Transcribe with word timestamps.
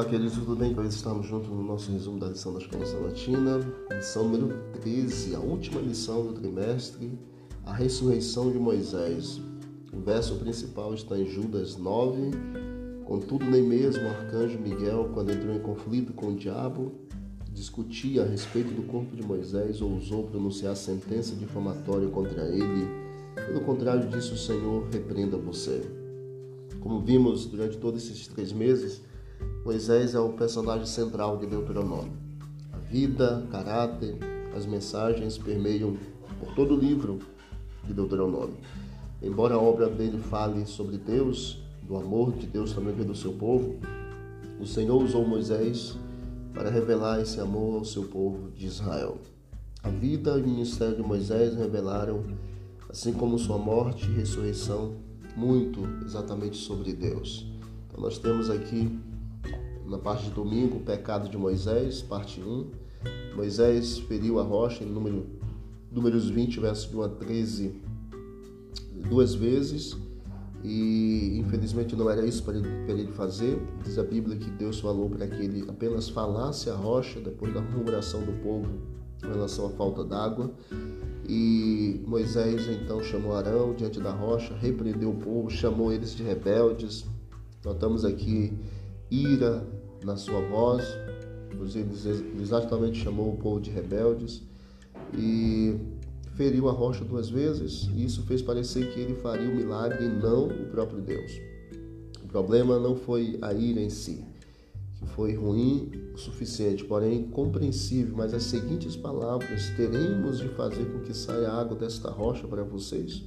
queridos, 0.00 0.32
tudo 0.32 0.56
bem? 0.56 0.72
Nós 0.72 0.94
estamos 0.94 1.26
juntos 1.26 1.50
no 1.50 1.62
nosso 1.62 1.92
resumo 1.92 2.18
da 2.18 2.28
lição 2.28 2.52
da 2.54 2.58
Escola 2.60 2.84
Sabatina, 2.86 3.60
lição 3.94 4.26
número 4.26 4.58
13, 4.80 5.34
a 5.34 5.38
última 5.38 5.80
lição 5.82 6.26
do 6.26 6.32
trimestre, 6.32 7.12
a 7.66 7.74
ressurreição 7.74 8.50
de 8.50 8.58
Moisés. 8.58 9.38
O 9.92 10.00
verso 10.00 10.36
principal 10.36 10.94
está 10.94 11.16
em 11.16 11.26
Judas 11.26 11.76
9. 11.76 12.30
Contudo, 13.04 13.44
nem 13.44 13.62
mesmo 13.62 14.02
o 14.04 14.08
arcanjo 14.08 14.58
Miguel, 14.58 15.10
quando 15.12 15.30
entrou 15.30 15.54
em 15.54 15.60
conflito 15.60 16.14
com 16.14 16.28
o 16.28 16.36
diabo, 16.36 16.92
discutia 17.52 18.22
a 18.22 18.26
respeito 18.26 18.72
do 18.72 18.84
corpo 18.84 19.14
de 19.14 19.22
Moisés, 19.22 19.82
ousou 19.82 20.24
pronunciar 20.24 20.74
sentença 20.74 21.36
difamatória 21.36 22.08
contra 22.08 22.48
ele. 22.48 22.88
Pelo 23.34 23.60
contrário 23.60 24.08
disso, 24.08 24.34
o 24.34 24.38
Senhor 24.38 24.88
repreenda 24.90 25.36
você. 25.36 25.82
Como 26.80 26.98
vimos 27.00 27.44
durante 27.44 27.76
todos 27.76 28.02
esses 28.02 28.26
três 28.26 28.52
meses, 28.52 29.02
Moisés 29.64 30.12
é 30.16 30.18
o 30.18 30.30
personagem 30.30 30.86
central 30.86 31.36
de 31.36 31.46
Deuteronômio. 31.46 32.12
A 32.72 32.78
vida, 32.78 33.46
caráter, 33.48 34.18
as 34.56 34.66
mensagens 34.66 35.38
permeiam 35.38 35.96
por 36.40 36.52
todo 36.56 36.74
o 36.74 36.76
livro 36.76 37.20
de 37.84 37.94
Deuteronômio. 37.94 38.56
Embora 39.22 39.54
a 39.54 39.60
obra 39.60 39.88
dele 39.88 40.18
fale 40.18 40.66
sobre 40.66 40.98
Deus, 40.98 41.62
do 41.86 41.96
amor 41.96 42.32
de 42.32 42.48
Deus 42.48 42.72
também 42.72 42.92
pelo 42.92 43.14
seu 43.14 43.34
povo, 43.34 43.76
o 44.60 44.66
Senhor 44.66 45.00
usou 45.00 45.24
Moisés 45.24 45.96
para 46.52 46.68
revelar 46.68 47.20
esse 47.20 47.38
amor 47.38 47.76
ao 47.76 47.84
seu 47.84 48.02
povo 48.02 48.50
de 48.50 48.66
Israel. 48.66 49.18
A 49.80 49.90
vida 49.90 50.36
e 50.38 50.42
o 50.42 50.44
ministério 50.44 50.96
de 50.96 51.02
Moisés 51.02 51.54
revelaram, 51.54 52.24
assim 52.90 53.12
como 53.12 53.38
sua 53.38 53.58
morte 53.58 54.10
e 54.10 54.14
ressurreição, 54.14 54.96
muito 55.36 55.80
exatamente 56.04 56.56
sobre 56.56 56.92
Deus. 56.92 57.46
Então 57.88 58.02
nós 58.02 58.18
temos 58.18 58.50
aqui 58.50 58.90
na 59.92 59.98
parte 59.98 60.24
de 60.24 60.30
domingo, 60.30 60.78
o 60.78 60.80
pecado 60.80 61.28
de 61.28 61.36
Moisés, 61.36 62.00
parte 62.00 62.40
1. 62.40 62.70
Moisés 63.36 63.98
feriu 63.98 64.40
a 64.40 64.42
rocha 64.42 64.82
em 64.82 64.86
número, 64.86 65.26
números 65.90 66.30
20, 66.30 66.60
versos 66.60 66.90
de 66.90 66.96
1 66.96 67.02
a 67.02 67.08
13, 67.10 67.74
duas 69.08 69.34
vezes. 69.34 69.94
E 70.64 71.38
infelizmente 71.38 71.94
não 71.94 72.08
era 72.08 72.24
isso 72.24 72.42
para 72.42 72.56
ele, 72.56 72.68
para 72.86 72.94
ele 72.94 73.12
fazer. 73.12 73.60
Diz 73.84 73.98
a 73.98 74.02
Bíblia 74.02 74.38
que 74.38 74.48
Deus 74.50 74.80
falou 74.80 75.10
para 75.10 75.26
que 75.26 75.42
ele 75.42 75.68
apenas 75.68 76.08
falasse 76.08 76.70
a 76.70 76.74
rocha 76.74 77.20
depois 77.20 77.52
da 77.52 77.60
murmuração 77.60 78.24
do 78.24 78.32
povo 78.42 78.68
em 79.22 79.28
relação 79.28 79.66
à 79.66 79.70
falta 79.70 80.04
d'água. 80.04 80.52
E 81.28 82.00
Moisés 82.06 82.66
então 82.68 83.02
chamou 83.02 83.34
Arão 83.34 83.74
diante 83.74 84.00
da 84.00 84.12
rocha, 84.12 84.54
repreendeu 84.56 85.10
o 85.10 85.16
povo, 85.16 85.50
chamou 85.50 85.92
eles 85.92 86.14
de 86.14 86.22
rebeldes. 86.22 87.04
Notamos 87.64 88.04
aqui 88.04 88.52
ira 89.12 89.66
na 90.02 90.16
sua 90.16 90.40
voz, 90.40 90.82
ele 91.74 92.40
exatamente 92.40 92.98
chamou 92.98 93.34
o 93.34 93.36
povo 93.36 93.60
de 93.60 93.70
rebeldes 93.70 94.42
e 95.14 95.78
feriu 96.34 96.68
a 96.68 96.72
rocha 96.72 97.04
duas 97.04 97.28
vezes, 97.28 97.88
e 97.94 98.04
isso 98.04 98.22
fez 98.22 98.40
parecer 98.40 98.90
que 98.92 99.00
ele 99.00 99.14
faria 99.16 99.48
o 99.48 99.54
milagre 99.54 100.06
e 100.06 100.08
não 100.08 100.46
o 100.46 100.70
próprio 100.70 101.02
Deus. 101.02 101.30
O 102.24 102.26
problema 102.26 102.78
não 102.78 102.96
foi 102.96 103.38
a 103.42 103.52
ira 103.52 103.80
em 103.80 103.90
si, 103.90 104.24
que 104.98 105.06
foi 105.08 105.34
ruim 105.34 105.90
o 106.14 106.18
suficiente, 106.18 106.82
porém 106.84 107.24
compreensível, 107.24 108.16
mas 108.16 108.32
as 108.32 108.44
seguintes 108.44 108.96
palavras: 108.96 109.68
teremos 109.76 110.38
de 110.38 110.48
fazer 110.48 110.86
com 110.86 111.00
que 111.00 111.12
saia 111.12 111.52
água 111.52 111.76
desta 111.76 112.10
rocha 112.10 112.48
para 112.48 112.64
vocês? 112.64 113.22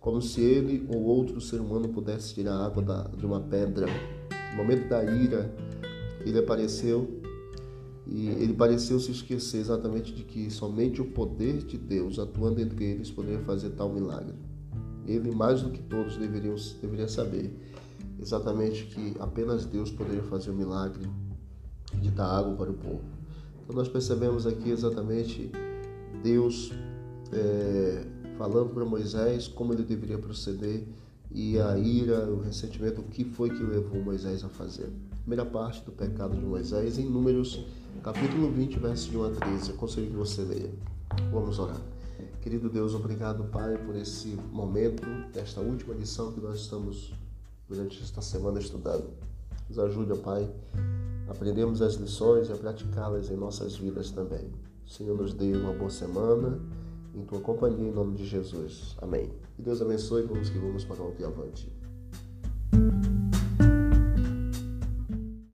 Como 0.00 0.20
se 0.20 0.40
ele 0.40 0.84
ou 0.92 1.00
outro 1.04 1.40
ser 1.40 1.60
humano 1.60 1.88
pudesse 1.88 2.34
tirar 2.34 2.56
água 2.56 3.08
de 3.16 3.24
uma 3.24 3.40
pedra 3.40 3.86
no 4.52 4.58
momento 4.58 4.88
da 4.88 5.02
ira, 5.02 5.52
ele 6.24 6.38
apareceu 6.38 7.20
e 8.06 8.28
ele 8.28 8.52
pareceu 8.52 9.00
se 9.00 9.10
esquecer 9.10 9.58
exatamente 9.58 10.12
de 10.12 10.22
que 10.22 10.50
somente 10.50 11.00
o 11.00 11.04
poder 11.04 11.58
de 11.58 11.78
Deus 11.78 12.18
atuando 12.18 12.60
entre 12.60 12.84
eles 12.84 13.10
poderia 13.10 13.40
fazer 13.40 13.70
tal 13.70 13.90
milagre. 13.90 14.34
Ele, 15.06 15.30
mais 15.30 15.62
do 15.62 15.70
que 15.70 15.82
todos, 15.82 16.16
deveriam, 16.16 16.54
deveria 16.80 17.08
saber 17.08 17.56
exatamente 18.20 18.84
que 18.86 19.14
apenas 19.18 19.64
Deus 19.64 19.90
poderia 19.90 20.22
fazer 20.22 20.50
o 20.50 20.54
milagre 20.54 21.08
de 22.00 22.10
dar 22.10 22.26
água 22.26 22.54
para 22.54 22.70
o 22.70 22.74
povo. 22.74 23.02
Então 23.62 23.74
nós 23.74 23.88
percebemos 23.88 24.46
aqui 24.46 24.70
exatamente 24.70 25.50
Deus 26.22 26.72
é, 27.32 28.04
falando 28.36 28.70
para 28.74 28.84
Moisés 28.84 29.48
como 29.48 29.72
ele 29.72 29.82
deveria 29.82 30.18
proceder 30.18 30.86
e 31.34 31.58
a 31.58 31.78
ira, 31.78 32.26
o 32.30 32.40
ressentimento, 32.40 33.00
o 33.00 33.04
que 33.04 33.24
foi 33.24 33.48
que 33.48 33.62
levou 33.62 34.02
Moisés 34.02 34.44
a 34.44 34.48
fazer. 34.48 34.90
Primeira 35.20 35.44
parte 35.44 35.82
do 35.84 35.92
pecado 35.92 36.36
de 36.36 36.44
Moisés 36.44 36.98
em 36.98 37.08
Números, 37.08 37.64
capítulo 38.02 38.50
20, 38.50 38.78
versos 38.78 39.10
de 39.10 39.16
1 39.16 39.24
a 39.24 39.30
13. 39.30 39.70
Eu 39.70 39.76
aconselho 39.76 40.06
que 40.08 40.16
você 40.16 40.42
leia. 40.42 40.70
Vamos 41.32 41.58
orar. 41.58 41.80
Querido 42.42 42.68
Deus, 42.68 42.94
obrigado, 42.94 43.44
Pai, 43.44 43.78
por 43.78 43.96
esse 43.96 44.36
momento, 44.50 45.06
desta 45.32 45.60
última 45.60 45.94
lição 45.94 46.32
que 46.32 46.40
nós 46.40 46.60
estamos 46.60 47.14
durante 47.68 48.02
esta 48.02 48.20
semana 48.20 48.58
estudando. 48.58 49.10
Nos 49.68 49.78
ajude, 49.78 50.18
Pai, 50.18 50.50
a 51.28 51.32
aprendermos 51.32 51.80
as 51.80 51.94
lições 51.94 52.48
e 52.48 52.52
a 52.52 52.56
praticá-las 52.56 53.30
em 53.30 53.36
nossas 53.36 53.76
vidas 53.76 54.10
também. 54.10 54.50
O 54.84 54.90
Senhor 54.90 55.16
nos 55.16 55.32
dê 55.32 55.56
uma 55.56 55.72
boa 55.72 55.88
semana 55.88 56.60
em 57.14 57.24
tua 57.24 57.40
companhia, 57.40 57.88
em 57.88 57.92
nome 57.92 58.16
de 58.16 58.26
Jesus. 58.26 58.96
Amém. 59.00 59.30
Que 59.56 59.62
Deus 59.62 59.80
abençoe. 59.82 60.22
Vamos 60.22 60.50
que 60.50 60.58
vamos 60.58 60.84
para 60.84 61.02
o 61.02 61.26
avante. 61.26 61.70